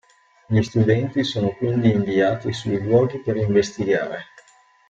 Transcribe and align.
Gli 0.47 0.63
studenti 0.63 1.23
sono 1.23 1.51
quindi 1.51 1.91
inviati 1.91 2.51
sui 2.53 2.81
luoghi 2.81 3.19
per 3.19 3.35
investigare. 3.35 4.23